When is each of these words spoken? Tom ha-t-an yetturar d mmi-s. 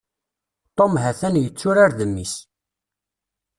Tom 0.77 0.93
ha-t-an 1.03 1.35
yetturar 1.39 1.91
d 1.97 1.99
mmi-s. 2.09 2.35